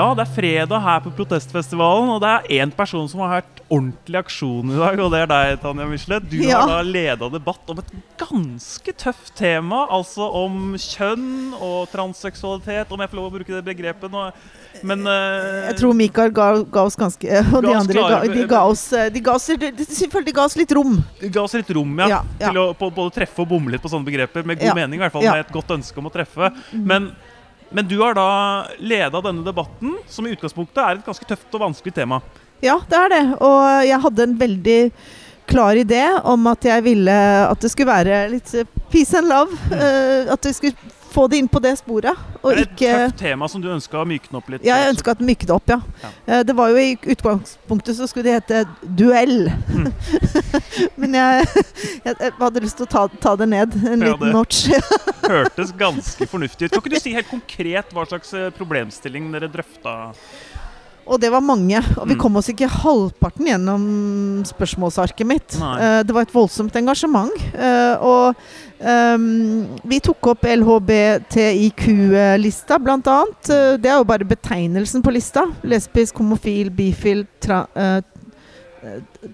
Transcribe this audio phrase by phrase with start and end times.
[0.00, 3.58] Ja, det er fredag her på protestfestivalen, og det er én person som har hørt
[3.70, 6.24] ordentlig aksjon i dag, og det er deg, Tanja Michelet.
[6.30, 6.62] Du Ja.
[6.62, 13.02] har da leda debatt om et ganske tøft tema, altså om kjønn og transseksualitet, om
[13.04, 14.30] jeg får lov å bruke det begrepet nå.
[14.86, 18.20] Men uh, Jeg tror Mikael ga, ga oss ganske Og de Ga oss andre ga,
[18.32, 20.94] de ga oss eh, De ga oss, de, de, selvfølgelig ga oss litt rom.
[21.20, 22.52] De ga oss litt rom ja, Ja, ja.
[22.52, 25.02] til å på, både treffe og bomme litt på sånne begreper, med god mening, i
[25.04, 26.52] hvert fall med et godt ønske om å treffe.
[26.72, 27.10] Men,
[27.70, 28.28] men du har da
[28.78, 32.20] leda denne debatten, som i utgangspunktet er et ganske tøft og vanskelig tema.
[32.64, 33.24] Ja, det er det.
[33.40, 34.80] Og jeg hadde en veldig
[35.50, 38.52] klar idé om at jeg ville at det skulle være litt
[38.92, 39.56] peace and love.
[39.74, 40.76] eh, at det skulle
[41.10, 42.16] få det inn på det sporet.
[42.40, 44.64] Og det er et ikke tøft tema som du ønska å mykne opp litt.
[44.66, 45.80] Ja, jeg ønska at den myket opp, ja.
[46.04, 46.10] Ja.
[46.26, 49.50] Eh, Det var jo i utgangspunktet så skulle det hete duell.
[49.74, 49.90] Mm.
[51.00, 51.46] Men jeg,
[52.04, 54.66] jeg, jeg hadde lyst til å ta, ta det ned en Ja, liten notch.
[55.26, 56.74] hørtes ganske fornuftig ut.
[56.76, 59.96] Kan ikke du si helt konkret hva slags eh, problemstilling dere drøfta?
[61.06, 61.78] Og det var mange.
[61.98, 62.20] Og vi Mm.
[62.20, 65.54] kom oss ikke halvparten gjennom spørsmålsarket mitt.
[65.60, 67.30] Eh, det var et voldsomt engasjement.
[67.54, 68.34] Uh, og
[68.80, 73.50] um, vi tok opp LHBTIQ-lista, blant annet.
[73.50, 75.44] Eh, det er jo bare betegnelsen på lista.
[75.64, 77.66] Lesbisk, homofil, bifil, tra,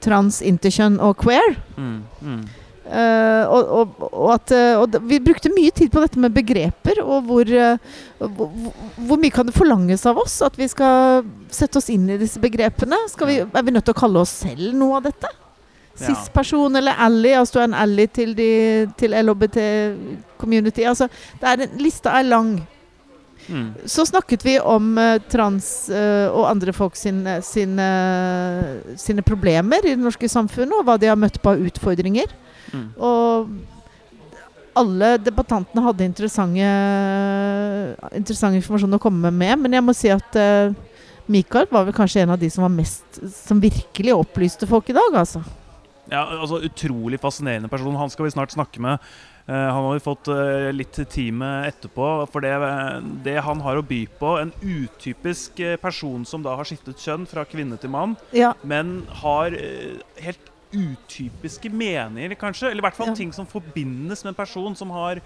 [0.02, 1.56] trans, interkjønn og queer.
[1.76, 2.44] Mm, mm.
[2.86, 7.24] Eh, og, og, at, eh, og vi brukte mye tid på dette med begreper, og
[7.26, 7.80] hvor, eh,
[8.20, 8.52] hvor,
[9.08, 12.38] hvor mye kan det forlanges av oss at vi skal sette oss inn i disse
[12.42, 13.00] begrepene?
[13.26, 15.32] Vi, er vi nødt til å kalle oss selv noe av dette?
[15.96, 16.12] Ja.
[16.12, 18.48] Cis-person eller ally, altså du er en ally til, de,
[19.00, 20.86] til LHBT-community.
[20.86, 22.56] Altså, det er en, lista er lang.
[23.48, 23.70] Mm.
[23.88, 27.86] Så snakket vi om uh, trans uh, og andre folk sine, sine,
[29.00, 32.34] sine problemer i det norske samfunnet, og hva de har møtt på av utfordringer.
[32.76, 32.86] Mm.
[33.00, 33.48] Og
[34.76, 36.58] alle debattantene hadde interessant
[38.58, 40.74] informasjon å komme med, men jeg må si at uh,
[41.32, 44.94] Mikael var vel kanskje en av de som var mest Som virkelig opplyste folk i
[44.94, 45.40] dag, altså.
[46.06, 47.96] Ja, altså Utrolig fascinerende person.
[47.98, 49.02] Han skal vi snart snakke med.
[49.48, 52.10] Uh, han har vi fått uh, litt tid med etterpå.
[52.30, 52.54] For det,
[53.26, 57.26] det han har å by på En utypisk eh, person som da har skiftet kjønn
[57.30, 58.54] fra kvinne til mann, Ja.
[58.62, 62.70] men har uh, helt utypiske meninger, kanskje.
[62.70, 63.14] Eller i hvert fall Ja.
[63.14, 65.22] ting som forbindes med en person som har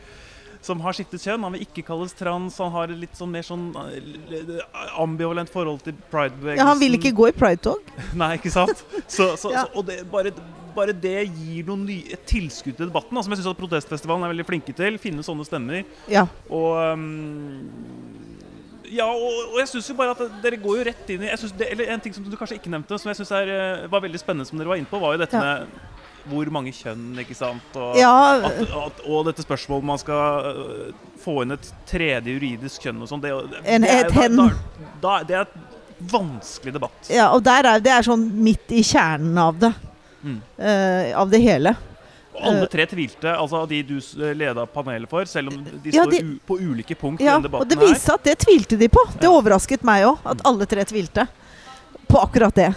[0.63, 1.41] som har skiftet kjønn.
[1.43, 2.59] Han vil ikke kalles trans.
[2.61, 4.59] Han har litt sånn mer sånn eh,
[5.01, 6.59] ambivalent forhold til pridebevegelsen.
[6.61, 7.81] ja, han vil ikke gå i pridetog.
[8.21, 8.83] Nei, ikke sant?
[9.09, 9.65] Så, så, Ja.
[9.65, 10.35] så, og det, bare,
[10.77, 14.35] bare det gir noen nye, et tilskudd til debatten, da, som jeg syns Protestfestivalen er
[14.35, 14.99] veldig flinke til.
[15.01, 15.81] Finne sånne stemmer.
[16.13, 16.27] Ja.
[16.53, 18.00] Og um,
[18.91, 21.69] ja, og, og jeg synes jo bare at dere går jo rett inn i det,
[21.71, 24.59] eller En ting som du kanskje ikke nevnte, som jeg synes var veldig spennende, som
[24.61, 25.55] dere var inne på, var jo dette Ja.
[25.65, 25.89] med
[26.31, 27.77] hvor mange kjønn, ikke sant?
[27.81, 28.11] Og, ja
[28.45, 30.91] at, at, og dette spørsmålet om man skal øh,
[31.23, 33.23] få inn et tredje juridisk kjønn og sånn.
[33.25, 35.47] Det, det, En- det er et er
[36.13, 37.09] vanskelig debatt.
[37.13, 39.73] ja, og der er det er sånn midt i kjernen av det.
[40.23, 40.37] Mm.
[40.61, 41.73] Uh, av det hele.
[42.49, 46.11] Alle tre tvilte, altså de du s- leda panelet for, selv om de Ja, står
[46.11, 48.79] de- på ulike punkt Ja, i denne og det debatten viste seg at det tvilte
[48.79, 49.05] de på.
[49.21, 51.29] Det overrasket meg òg, at alle tre tvilte
[52.09, 52.75] på akkurat det.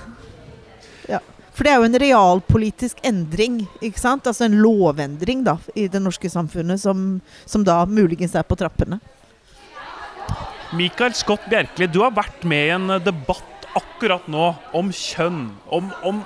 [1.10, 1.20] Ja.
[1.54, 4.24] For det er jo en realpolitisk endring, ikke sant?
[4.26, 9.00] Altså en lovendring da, i det norske samfunnet som, som da muligens er på trappene.
[10.74, 14.90] Michael Mikael Scott Bjerkeli, du har vært med i en eh, debatt akkurat nå om
[14.90, 15.52] kjønn.
[15.70, 16.24] Om, om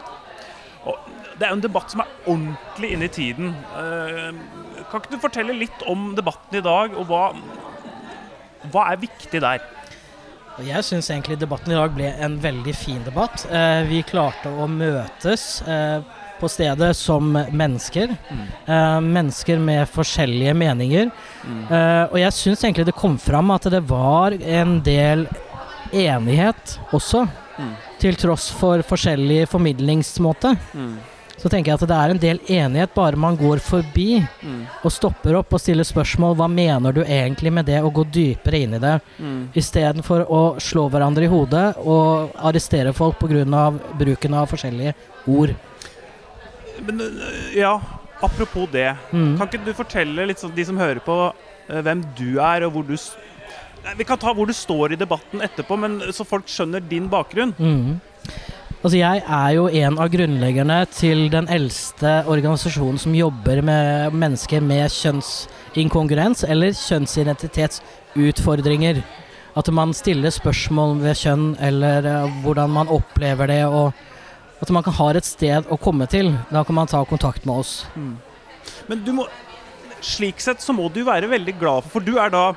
[1.38, 3.54] Det er jo en debatt som er ordentlig inne i tiden.
[3.78, 7.24] Eh, kan ikke du fortelle litt om debatten i dag, og hva,
[8.74, 9.66] hva er viktig der?
[10.66, 13.46] Jeg syns egentlig debatten i dag ble en veldig fin debatt.
[13.54, 16.00] Eh, vi klarte å møtes eh,
[16.40, 18.16] på stedet som mennesker.
[18.66, 21.12] Eh, mennesker med forskjellige meninger.
[21.46, 25.28] Eh, og jeg syns egentlig det kom fram at det var en del
[25.94, 27.28] enighet også.
[27.58, 27.76] Mm.
[28.02, 30.56] Til tross for forskjellig formidlingsmåte.
[31.38, 34.24] Så tenker jeg at det er en del enighet bare man går forbi
[34.82, 36.34] og stopper opp og stiller spørsmål.
[36.40, 38.96] Hva mener du egentlig med det, og gå dypere inn i det.
[39.62, 43.64] Istedenfor å slå hverandre i hodet og arrestere folk pga.
[44.00, 44.96] bruken av forskjellige
[45.28, 45.54] ord.
[46.86, 47.82] Men øh, ja,
[48.22, 48.96] apropos det.
[49.12, 49.38] Mm.
[49.38, 51.16] Kan ikke du fortelle litt sånn de som hører på,
[51.70, 52.98] øh, hvem du er, og hvor du
[53.98, 57.54] Vi kan ta hvor du står i debatten etterpå, men så folk skjønner din bakgrunn.
[57.58, 58.00] Mhm.
[58.84, 64.62] Altså jeg er jo en av grunnleggerne til den eldste organisasjonen som jobber med mennesker
[64.62, 69.02] med kjønnsinkongruens eller kjønnsidentitetsutfordringer.
[69.58, 73.90] At man stiller spørsmål ved kjønn eller eh, hvordan man opplever det, og
[74.62, 76.38] at man kan ha et sted å komme til.
[76.54, 77.86] Da kan man ta kontakt med oss.
[77.96, 79.26] Men du må
[79.98, 82.54] Slik sett så må du være veldig glad for For du er da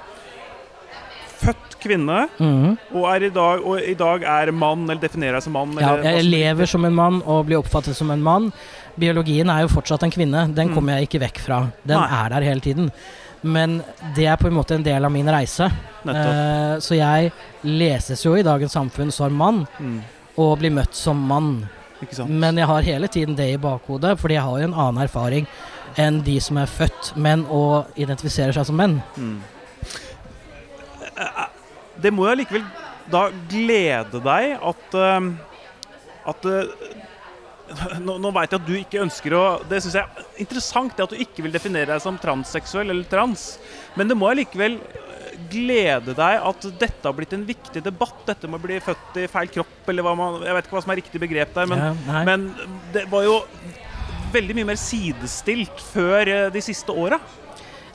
[1.40, 2.76] født kvinne, mm.
[2.94, 5.72] og, er i, dag, og i dag er mann, eller definerer deg som mann.
[5.80, 8.50] Ja, jeg lever som en mann og blir oppfattet som en mann.
[9.00, 10.46] Biologien er jo fortsatt en kvinne.
[10.54, 10.74] Den Mm.
[10.76, 11.60] kommer jeg ikke vekk fra.
[11.86, 12.08] Den Nei.
[12.24, 12.90] er der hele tiden.
[13.42, 13.78] Men
[14.14, 15.70] det er på en måte en del av min reise.
[16.04, 17.32] Eh, så jeg
[17.64, 20.00] leses jo i dagens samfunn som mann, Mm,
[20.36, 21.68] og blir møtt som mann.
[22.02, 22.30] ikke sant?
[22.30, 25.46] Men jeg har hele tiden det i bakhodet, fordi jeg har jo en annen erfaring
[25.96, 29.02] enn de som er født menn og identifiserer seg som menn.
[29.16, 29.40] Mm.
[32.02, 32.64] Det må jo allikevel
[33.10, 35.30] da glede deg at eh,
[36.30, 36.72] At eh,
[38.02, 41.06] nå, nå veit jeg at du ikke ønsker å Det syns jeg er interessant, det
[41.06, 43.54] at du ikke vil definere deg som transseksuell eller trans.
[43.98, 48.24] Men det må allikevel eh, glede deg at dette har blitt en viktig debatt.
[48.28, 50.84] Dette med å bli født i feil kropp, eller hva man Jeg vet ikke hva
[50.86, 52.50] som er riktig begrep der, men Ja, men
[52.94, 53.40] det var jo
[54.30, 57.18] veldig mye mer sidestilt før eh, de siste åra.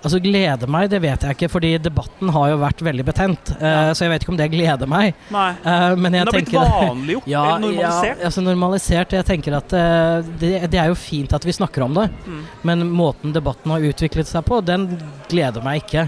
[0.06, 3.52] Altså glede meg, det vet jeg ikke, fordi debatten har jo vært veldig betent.
[3.58, 5.16] eh, Så jeg vet ikke om det gleder meg.
[5.34, 5.48] Nei.
[5.66, 7.28] Uh, men jeg Den har blitt vanlig vanliggjort?
[7.34, 8.20] Ja, normalisert?
[8.22, 9.16] Ja, altså normalisert.
[9.18, 12.44] Jeg tenker at uh, det, det er jo fint at vi snakker om det, Mm.
[12.70, 14.86] men måten debatten har utviklet seg på, den
[15.30, 16.06] gleder meg ikke.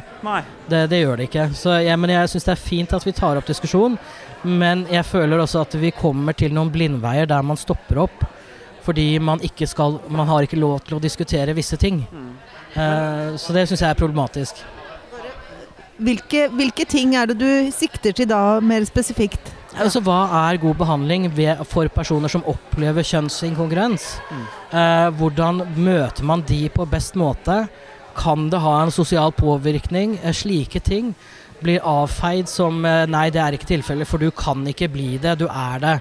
[0.69, 1.47] Det, det gjør det ikke.
[1.57, 3.97] Så ja, men jeg syns det er fint at vi tar opp diskusjon,
[4.45, 8.27] men jeg føler også at vi kommer til noen blindveier der man stopper opp.
[8.87, 12.05] Fordi man ikke skal Man har ikke lov til å diskutere visse ting.
[12.07, 12.29] Mm.
[12.77, 14.63] Eh, så det syns jeg er problematisk.
[15.97, 19.53] Hvilke, hvilke ting er det du sikter til da, mer spesifikt?
[19.77, 20.19] Altså, hva
[20.49, 24.05] er god behandling ved, for personer som opplever kjønnsinkongruens?
[24.29, 24.45] Mm.
[24.77, 27.63] Eh, hvordan møter man de på best måte?
[28.17, 30.19] Kan det ha en sosial påvirkning?
[30.23, 31.13] Eh, slike ting
[31.61, 35.39] blir avfeid som eh, nei, det er ikke tilfellet, for du kan ikke bli det,
[35.41, 35.97] du er det.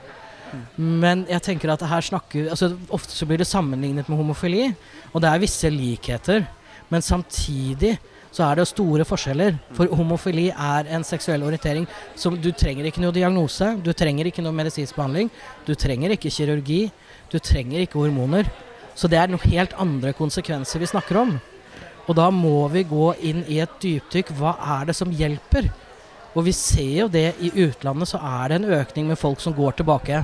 [0.76, 4.68] Men jeg tenker at her snakker altså Ofte så blir det sammenlignet med homofili,
[5.12, 6.46] og det er visse likheter.
[6.92, 7.96] Men samtidig
[8.36, 9.56] så er det store forskjeller.
[9.76, 11.86] For homofili er en seksuell orientering
[12.18, 15.30] som du trenger ikke noe diagnose, du trenger ikke noe medisinsk behandling,
[15.66, 16.82] du trenger ikke kirurgi,
[17.32, 18.50] du trenger ikke hormoner.
[18.96, 21.36] Så det er noen helt andre konsekvenser vi snakker om.
[22.06, 24.30] Og da må vi gå inn i et dypdykk.
[24.38, 25.68] Hva er det som hjelper?
[26.36, 29.56] Og vi ser jo det i utlandet, så er det en økning med folk som
[29.56, 30.20] går tilbake.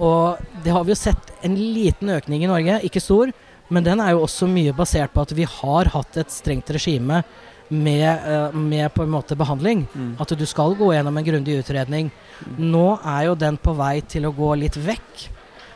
[0.00, 3.32] Og det har vi jo sett en liten økning i Norge, ikke stor,
[3.70, 7.22] men den er jo også mye basert på at vi har hatt et strengt regime
[7.70, 9.86] med, eh, med på en måte behandling.
[9.94, 10.16] Mm.
[10.20, 12.10] At du skal gå gjennom en grundig utredning.
[12.58, 15.28] Nå er jo den på vei til å gå litt vekk.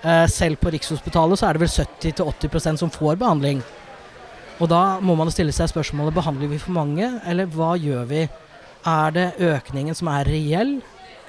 [0.02, 3.62] Eh, selv på Rikshospitalet så er det vel 70-80% som får behandling.
[4.60, 8.26] Og da må man stille seg spørsmålet behandler vi for mange, eller hva gjør vi?
[8.84, 10.76] Er det økningen som er reell,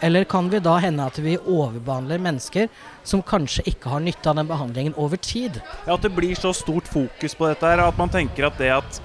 [0.01, 2.68] eller kan vi da hende at vi overbehandler mennesker
[3.03, 5.62] som kanskje ikke har nytte av den behandlingen over tid?
[5.88, 8.71] Ja, At det blir så stort fokus på dette her, at man tenker at det
[8.75, 9.01] at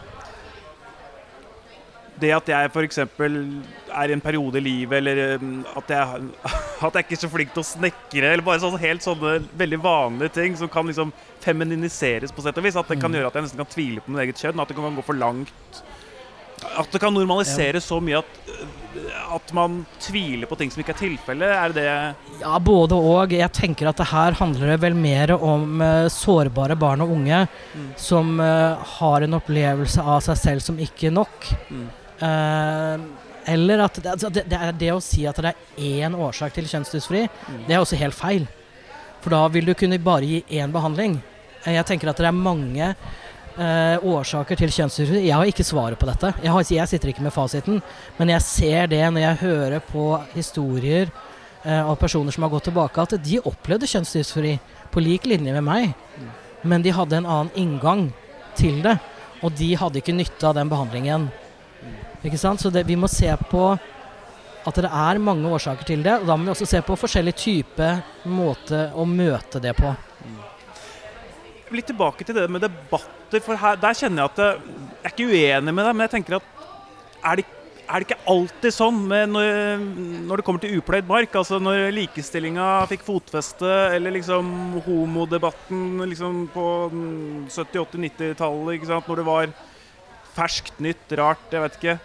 [2.20, 2.98] det at jeg f.eks.
[3.00, 6.26] er i en periode i livet, eller um, at jeg,
[6.84, 9.78] at jeg ikke er så flink til å snekre, eller bare sånne helt sånne veldig
[9.81, 13.16] vanlige ting som kan liksom femininiseres på sett og vis, at det kan Mm.
[13.22, 15.16] gjøre at jeg nesten kan tvile på mitt eget kjønn, at det kan gå for
[15.16, 15.81] langt.
[16.78, 20.93] At det kan normaliseres så mye at, uh, at man tviler på ting som ikke
[20.96, 21.50] er tilfellet.
[21.55, 23.32] Er det det Ja, både og.
[23.32, 27.46] Jeg tenker at det her handler det vel mer om eh, sårbare barn og unge
[27.74, 27.88] Mm.
[27.96, 31.46] som eh, har en opplevelse av seg selv som ikke nok.
[31.70, 31.88] Mm.
[32.20, 32.98] Uh,
[33.50, 36.52] eller at det, altså det, det, er det å si at det er én årsak
[36.58, 37.62] til kjønnsdysfri, Mm.
[37.69, 38.48] det er også helt feil.
[39.22, 41.20] For da vil du kunne bare gi én behandling.
[41.64, 42.94] Eh, Jeg tenker at det er mange
[43.60, 45.24] eh, årsaker til kjønnsdysfori.
[45.26, 46.32] Jeg har ikke svaret på dette.
[46.43, 47.81] Jeg, har, jeg sitter ikke med fasiten.
[48.19, 51.10] Men jeg ser det når jeg hører på historier
[51.64, 54.56] eh, av personer som har gått tilbake, at de opplevde kjønnsdysfori
[54.90, 55.94] på lik linje med meg.
[56.62, 58.08] Men de hadde en annen inngang
[58.58, 58.98] til det.
[59.44, 61.31] Og de hadde ikke nytte av den behandlingen.
[62.20, 62.60] Ikke sant?
[62.60, 63.70] Så det, vi må se på
[64.60, 66.19] at det er mange årsaker til det.
[66.20, 67.90] Og da må vi også se på forskjellig type
[68.29, 69.94] måte å møte det på.
[71.77, 74.69] Litt tilbake til det med debatter, for her, der kjenner jeg at eh,
[75.00, 76.60] Jeg er ikke uenig med deg, men jeg tenker at
[77.31, 77.44] er det,
[77.91, 79.82] er det ikke alltid sånn når,
[80.29, 81.34] når det kommer til upløyd mark?
[81.41, 84.53] Altså når likestillinga fikk fotfeste, eller liksom
[84.86, 89.10] homodebatten liksom på mm, 70-, 80-, 90-tallet, ikke sant?
[89.10, 89.56] når det var
[90.36, 91.98] ferskt, nytt, rart, jeg vet ikke.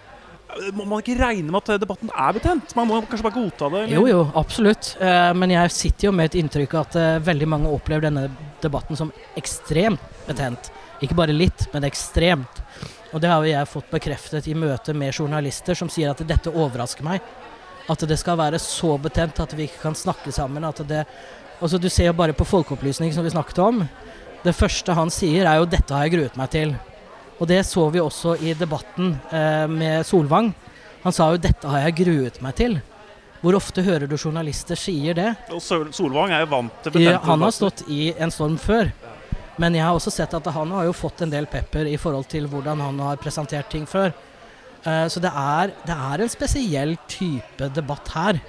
[0.75, 2.75] Må man ikke regne med at debatten er betent?
[2.77, 3.85] Man må kanskje bare godta det?
[3.85, 3.95] eller?
[3.97, 4.93] Jo, jo, absolutt.
[5.03, 8.29] Eh, men jeg sitter jo med et inntrykk av at eh, veldig mange opplever denne
[8.61, 10.71] debatten som ekstremt betent.
[11.03, 12.61] Ikke bare litt, men ekstremt.
[13.13, 16.51] Og det har jo jeg fått bekreftet i møte med journalister som sier at dette
[16.51, 17.23] overrasker meg.
[17.91, 20.65] At det skal være så betent at vi ikke kan snakke sammen.
[20.65, 21.05] At det
[21.61, 23.85] altså Du ser jo bare på folkeopplysning, som vi snakket om.
[24.43, 26.75] Det første han sier, er jo 'dette har jeg gruet meg til'.
[27.39, 30.53] Og det så vi også i debatten eh, med Solvang.
[31.03, 32.81] Han sa jo 'dette har jeg gruet meg til'.
[33.41, 35.31] Hvor ofte hører du journalister sier det?
[35.53, 38.91] Og Solvang er jo vant til Ja, betente han har stått i en storm før.
[39.61, 42.27] Men jeg har også sett at han har jo fått en del pepper i forhold
[42.31, 44.11] til hvordan han har presentert ting før.
[44.83, 48.41] Eh, så det er, det er en spesiell type debatt her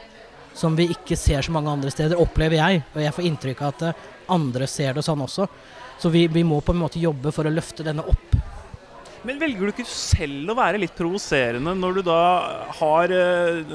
[0.56, 2.82] som vi ikke ser så mange andre steder, opplever jeg.
[2.94, 5.46] Og jeg får inntrykk av at eh, andre ser det sånn også.
[6.00, 8.36] Så vi, vi må på en måte jobbe for å løfte denne opp.
[9.26, 12.18] Men velger du ikke selv å være litt provoserende når du da
[12.78, 13.72] har eh,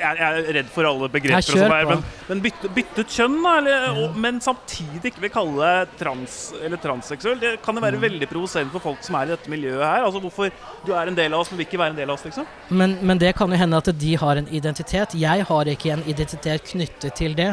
[0.00, 3.54] Jeg er redd for alle begreper, og sånt, men, men bytte, byttet kjønn, da?
[3.60, 7.38] Eller, og, men samtidig ikke vil kalle deg trans eller transseksuell.
[7.40, 10.04] Det kan jo være veldig provoserende for folk som er i dette miljøet her.
[10.08, 10.50] Altså Hvorfor
[10.84, 12.50] du er en del av oss, men vil ikke være en del av oss, liksom.
[12.74, 15.14] Men, men det kan jo hende at de har en identitet.
[15.16, 17.52] Jeg har ikke en identitet knyttet til det.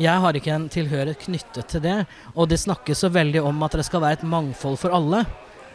[0.00, 2.00] Jeg har ikke en tilhørighet knyttet til det.
[2.34, 5.22] Og det snakkes så veldig om at det skal være et mangfold for alle.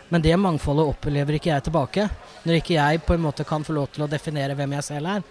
[0.09, 2.07] Men det mangfoldet opplever ikke jeg tilbake.
[2.43, 5.13] Når ikke jeg på en måte kan få lov til å definere hvem jeg selv
[5.13, 5.23] er.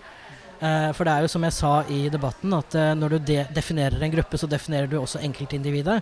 [0.58, 3.42] Uh, for det er jo som jeg sa i debatten, at uh, når du de
[3.54, 6.00] definerer en gruppe, så definerer du også enkeltindividet.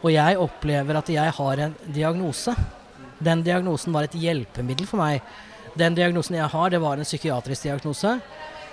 [0.00, 2.54] Og jeg opplever at jeg har en diagnose.
[3.20, 5.20] Den diagnosen var et hjelpemiddel for meg.
[5.76, 8.14] Den diagnosen jeg har, det var en psykiatrisk diagnose.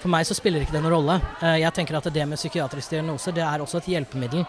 [0.02, 1.18] For meg så spiller ikke det noen rolle.
[1.42, 4.46] Eh, Jeg tenker at det med psykiatrisk diagnose, det er også et hjelpemiddel.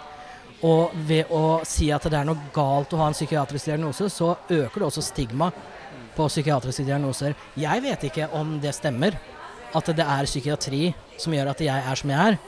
[0.67, 4.33] Og ved å si at det er noe galt å ha en psykiatrisk diagnose, så
[4.51, 5.53] øker det også stigma
[6.17, 7.37] på psykiatriske diagnoser.
[7.55, 9.15] Jeg vet ikke om det stemmer,
[9.77, 10.89] at det er psykiatri
[11.21, 12.39] som gjør at jeg er som jeg er,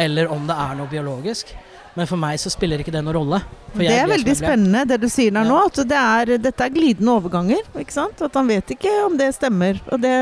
[0.00, 1.52] eller om det er noe biologisk.
[1.98, 3.40] Men for meg så spiller ikke det noen rolle.
[3.74, 5.48] Det er veldig spennende det du sier der Ja.
[5.50, 5.64] nå.
[5.66, 7.64] At det er, dette er glidende overganger.
[7.76, 8.22] ikke sant?
[8.22, 9.80] At han vet ikke om det stemmer.
[9.90, 10.14] Og det,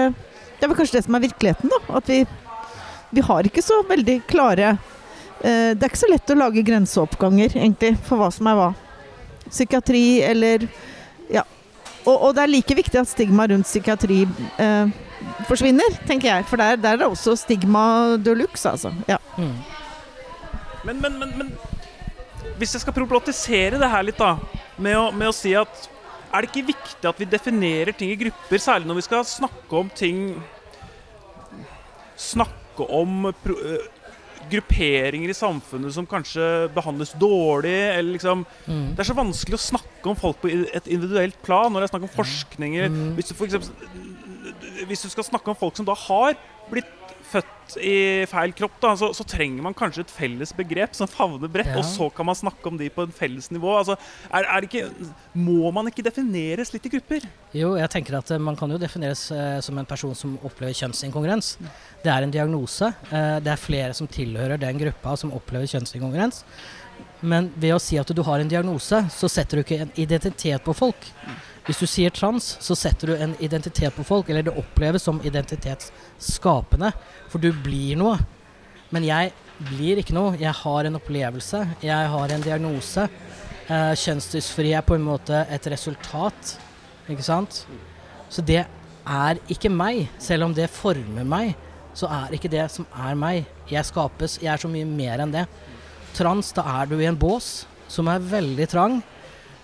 [0.57, 1.81] det er vel kanskje det som er virkeligheten, da.
[2.01, 2.23] At vi,
[3.13, 4.79] vi har ikke så veldig klare
[5.43, 8.71] Det er ikke så lett å lage grenseoppganger, egentlig, for hva som er hva.
[9.47, 10.67] Psykiatri eller
[11.31, 11.45] Ja.
[12.07, 14.21] Og, og det er like viktig at stigma rundt psykiatri
[14.63, 14.93] eh,
[15.49, 16.47] forsvinner, tenker jeg.
[16.47, 18.93] For der, der er det også stigma de luxe, altså.
[19.11, 19.19] Ja.
[19.37, 19.57] Mm.
[20.87, 21.51] Men, men, men, men
[22.61, 24.37] hvis jeg skal problematisere det her litt, da,
[24.79, 25.89] med å, med å si at
[26.31, 29.83] er det ikke viktig at vi definerer ting i grupper, særlig når vi skal snakke
[29.83, 30.29] om ting
[32.17, 33.83] Snakke om eh,
[34.51, 38.95] grupperinger i samfunnet som kanskje behandles dårlig, eller liksom Mm.
[38.97, 41.93] Det er så vanskelig å snakke om folk på et individuelt plan når det er
[41.95, 42.89] snakk om forskninger.
[42.89, 43.15] Mm.
[43.15, 43.71] Hvis, du for eksempel,
[44.89, 46.35] hvis du skal snakke om folk som da har
[46.71, 47.95] blitt født i
[48.31, 51.81] feil kropp, da, så, så trenger man kanskje et felles begrep som favner bredt, Ja.
[51.81, 53.73] og så kan man snakke om de på en felles nivå.
[53.81, 53.97] Altså,
[54.31, 54.85] er, er ikke,
[55.35, 57.27] må man ikke defineres litt i grupper?
[57.59, 60.77] Jo, jeg tenker at eh, man kan jo defineres eh, som en person som opplever
[60.79, 61.57] kjønnsinkongruens.
[62.05, 62.93] Det er en diagnose.
[63.11, 66.45] Eh, det er flere som tilhører den gruppa som opplever kjønnsinkongruens.
[67.27, 70.63] Men ved å si at du har en diagnose, så setter du ikke en identitet
[70.65, 71.11] på folk.
[71.67, 75.19] Hvis du sier trans, så setter du en identitet på folk, eller det oppleves som
[75.27, 76.93] identitetsskapende.
[77.33, 78.21] For du blir noe.
[78.95, 79.33] Men jeg
[79.73, 80.37] blir ikke noe.
[80.39, 81.65] Jeg har en opplevelse.
[81.83, 83.09] Jeg har en diagnose.
[83.67, 86.55] Eh, kjønnsdysfori er på en måte et resultat.
[87.11, 87.65] Ikke sant?
[88.31, 90.07] Så det er ikke meg.
[90.23, 91.57] Selv om det former meg,
[91.97, 93.47] så er ikke det som er meg.
[93.71, 94.39] Jeg skapes.
[94.43, 95.49] Jeg er så mye mer enn det.
[96.15, 99.01] Trans, da er du i en bås som er veldig trang,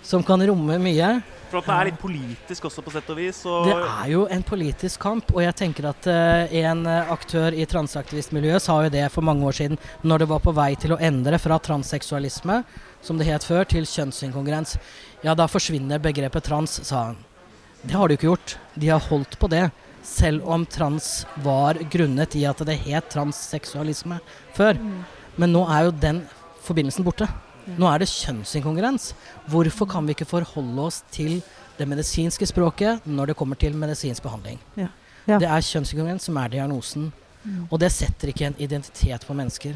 [0.03, 1.09] som kan romme mye.
[1.53, 3.43] For at det er litt politisk også, på sett og vis.
[3.45, 7.53] Og Det er jo en politisk kamp, og jeg tenker at uh, en eh, aktør
[7.53, 10.95] i transaktivistmiljøet sa jo det for mange år siden, når det var på vei til
[10.95, 12.63] å endre fra transseksualisme,
[13.05, 14.79] som det het før, til kjønnsinkongruens.
[15.21, 17.21] Ja, da forsvinner begrepet trans, sa han.
[17.83, 18.57] Det har de jo ikke gjort.
[18.79, 19.67] De har holdt på det.
[20.03, 24.17] Selv om trans var grunnet i at det het transseksualisme
[24.57, 24.81] før.
[25.37, 26.25] Men nå er jo den
[26.65, 27.29] forbindelsen borte.
[27.77, 29.13] Nå er det kjønnsinkongruens.
[29.49, 31.41] Hvorfor kan vi ikke forholde oss til
[31.77, 34.59] det medisinske språket når det kommer til medisinsk behandling?
[34.77, 34.87] Ja.
[35.27, 35.37] Ja.
[35.39, 37.11] Det er kjønnsinkongruens som er diagnosen.
[37.71, 39.73] Og det setter ikke en identitet på mennesker.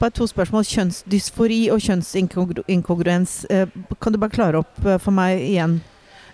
[0.00, 0.64] Bare to spørsmål.
[0.66, 3.44] Kjønnsdysfori og kjønnsinkongruens.
[3.50, 3.66] Eh,
[4.02, 5.80] kan du bare klare opp eh, for meg igjen?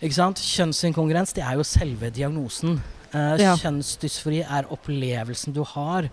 [0.01, 0.41] Ikke sant?
[0.41, 2.81] Kjønnsinkongruens det er jo selve diagnosen.
[3.13, 3.57] Eh, Ja.
[3.61, 6.09] Kjønnsdysfori er opplevelsen du har.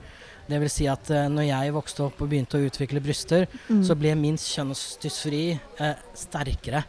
[0.48, 3.84] Det vil si at uh, når jeg vokste opp og begynte å utvikle bryster, Mm.
[3.84, 6.86] så ble min kjønnsdysfori uh, sterkere.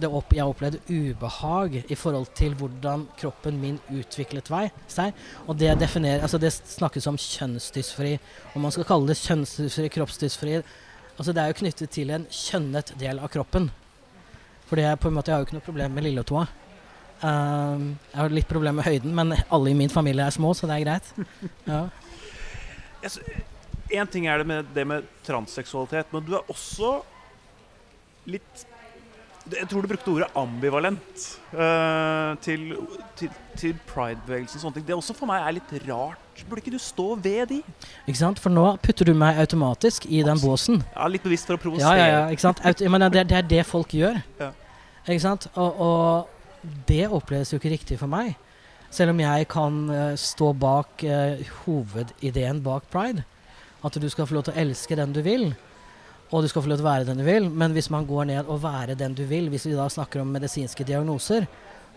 [0.00, 5.12] Det opp, jeg opplevde ubehag i forhold til hvordan kroppen min utviklet vei, seg.
[5.46, 8.16] Og det, altså det snakkes om kjønnsdysfori.
[8.56, 10.62] Om man skal kalle det kjønnsdysfori, kroppsdysfori
[11.18, 13.68] altså Det er jo knyttet til en kjønnet del av kroppen.
[14.66, 16.46] For det er på en måte, jeg har jo ikke noe problem med lilletåa.
[17.22, 20.66] Um, jeg har litt problem med høyden, men alle i min familie er små, så
[20.66, 21.12] det er greit.
[21.68, 21.82] Ja.
[23.92, 27.00] Én ting er det med, det med transseksualitet, men du er også
[28.30, 28.66] litt
[29.50, 32.76] Jeg tror du brukte ordet ambivalent uh, til,
[33.18, 34.60] til, til pride-bevegelsen.
[34.60, 34.84] og sånne ting.
[34.86, 36.44] Det også for meg er litt rart.
[36.46, 37.58] Burde ikke du stå ved de?
[38.06, 38.38] Ikke sant?
[38.38, 40.78] For nå putter du meg automatisk i den båsen.
[40.94, 41.90] Ja, Litt bevisst for å provosere.
[41.98, 42.62] Ja, ja, ja, ikke sant?
[42.62, 44.22] Aut men det, det, er det folk gjør.
[44.38, 44.52] Ja.
[45.08, 45.48] Ikke sant?
[45.58, 46.38] Og, og,
[46.86, 48.36] det oppleves jo ikke riktig for meg.
[48.92, 53.24] Selv om jeg kan uh, stå bak uh, hovedideen bak pride.
[53.82, 55.52] At du skal få lov til å elske den du vil
[56.32, 57.48] og du skal få lov til å være den du vil.
[57.52, 60.32] Men hvis man går ned og være den du vil, hvis vi da snakker om
[60.32, 61.44] medisinske diagnoser,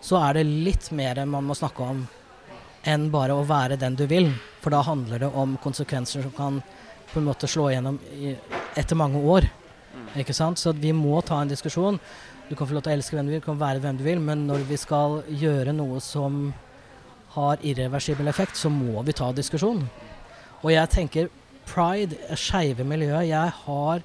[0.04, 2.04] så er det litt mer man må snakke om
[2.86, 4.28] enn bare å være den du vil.
[4.60, 6.60] For da handler det om konsekvenser som kan
[7.14, 8.34] på en måte slå igjennom i,
[8.76, 9.48] etter mange år.
[9.96, 10.06] Mm.
[10.20, 10.60] Ikke sant?
[10.60, 11.96] Så vi må ta en diskusjon.
[12.50, 14.04] Du kan få lov til å elske hvem du vil, du kan være hvem du
[14.04, 16.52] vil, men når vi skal gjøre noe som
[17.36, 19.84] har irreversibel effekt, så må vi ta diskusjon.
[20.62, 21.32] Og jeg tenker
[21.66, 24.04] pride, skeive miljøet Jeg har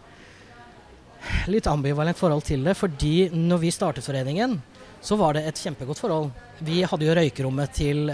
[1.52, 2.76] litt ambivalent forhold til det.
[2.78, 4.58] Fordi når vi startet foreningen,
[5.02, 6.32] så var det et kjempegodt forhold.
[6.62, 8.12] Vi hadde jo røykerommet til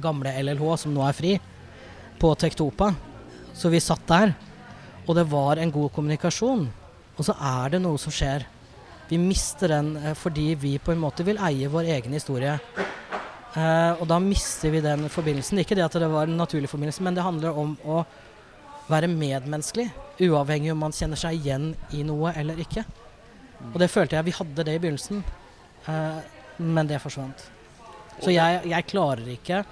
[0.00, 1.34] gamle LLH, som nå er fri,
[2.20, 2.92] på Tektopa.
[3.56, 4.34] Så vi satt der.
[5.06, 6.68] Og det var en god kommunikasjon.
[7.16, 8.46] Og så er det noe som skjer.
[9.10, 12.54] Vi mister den eh, fordi vi på en måte vil eie vår egen historie.
[13.50, 15.58] Uh, og da mister vi den forbindelsen.
[15.58, 18.04] Ikke det at det var en naturlig forbindelse, men det handler om å
[18.90, 19.88] være medmenneskelig.
[20.22, 22.84] Uavhengig om man kjenner seg igjen i noe eller ikke.
[23.72, 25.24] Og det følte jeg vi hadde det i begynnelsen,
[25.88, 26.20] uh,
[26.62, 27.42] men det forsvant.
[28.20, 29.62] Så jeg, jeg, klarer ikke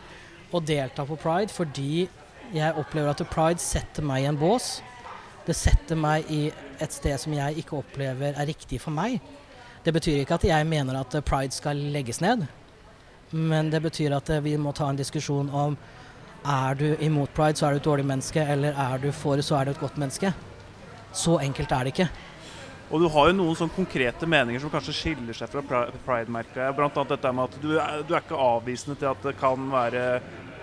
[0.57, 2.07] å delta på pride fordi
[2.55, 4.79] jeg opplever at pride setter meg i en bås.
[5.47, 6.49] Det setter meg i
[6.83, 9.21] et sted som jeg ikke opplever er riktig for meg.
[9.85, 12.49] Det betyr ikke at jeg mener at pride skal legges ned,
[13.31, 15.77] men det betyr at vi må ta en diskusjon om
[16.49, 19.59] er du imot pride, så er du et dårlig menneske, eller er du for, så
[19.59, 20.33] er du et godt menneske.
[21.13, 22.09] Så enkelt er det ikke.
[22.89, 26.71] Og du har jo noen sånn konkrete meninger som kanskje skiller seg fra pride-merket.
[26.77, 27.05] Bl.a.
[27.11, 30.05] dette med at du er, du er, ikke avvisende til at det kan være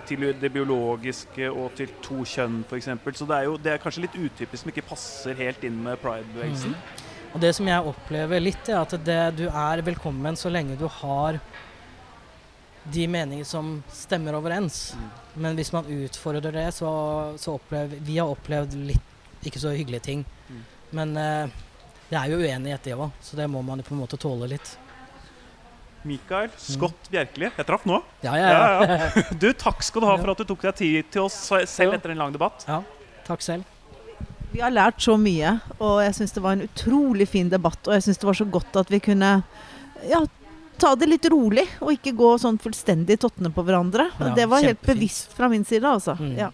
[0.10, 2.90] til det biologiske og til to kjønn f.eks.
[3.20, 6.02] Så det er jo det er kanskje litt utypisk som ikke passer helt inn med
[6.02, 6.74] pride-bevegelsen.
[6.74, 7.14] Mm.
[7.36, 10.88] Og Det som jeg opplever litt, er at det, du er velkommen så lenge du
[11.02, 11.38] har
[12.94, 14.94] de meninger som stemmer overens.
[14.96, 15.10] Mm.
[15.44, 16.90] Men hvis man utfordrer det, så,
[17.42, 19.12] så opplever Vi har opplevd litt
[19.46, 20.26] ikke så hyggelige ting.
[20.50, 20.64] Mm.
[20.98, 21.56] Men eh,
[22.10, 24.76] det er jo uenighet, det òg, så det må man på en måte tåle litt.
[26.06, 27.50] Mikael Scott Bjerkeli.
[27.50, 27.98] Jeg traff nå.
[28.22, 28.98] Ja, ja, ja.
[29.02, 31.98] ja, Du, takk skal du ha for at du tok deg tid til oss selv
[31.98, 32.66] etter en lang debatt.
[32.70, 32.84] Ja,
[33.26, 33.66] takk selv.
[34.54, 37.82] Vi har lært så mye, og jeg syns det var en utrolig fin debatt.
[37.90, 39.32] Og jeg syns det var så godt at vi kunne
[40.06, 40.22] ja,
[40.82, 44.10] ta det litt rolig, og ikke gå sånn fullstendig tottene på hverandre.
[44.20, 46.18] Ja, det var helt bevisst fra min side, altså.
[46.20, 46.36] Mm.
[46.40, 46.52] Ja.